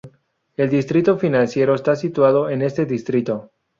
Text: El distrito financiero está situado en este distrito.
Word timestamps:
El 0.57 0.71
distrito 0.71 1.19
financiero 1.19 1.75
está 1.75 1.95
situado 1.95 2.49
en 2.49 2.63
este 2.63 2.87
distrito. 2.87 3.51